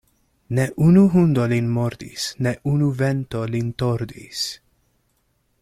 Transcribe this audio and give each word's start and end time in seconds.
Ne 0.59 0.63
unu 0.85 1.03
hundo 1.15 1.45
lin 1.51 1.67
mordis, 1.75 2.25
ne 2.47 2.55
unu 2.73 2.89
vento 3.05 3.45
lin 3.55 3.71
tordis. 3.85 4.45